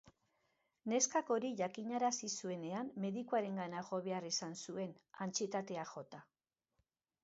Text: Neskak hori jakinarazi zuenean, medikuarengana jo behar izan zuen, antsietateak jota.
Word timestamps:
Neskak 0.93 1.29
hori 1.35 1.51
jakinarazi 1.59 2.31
zuenean, 2.41 2.91
medikuarengana 3.05 3.87
jo 3.93 4.03
behar 4.09 4.29
izan 4.35 4.59
zuen, 4.67 5.01
antsietateak 5.29 5.97
jota. 5.99 6.29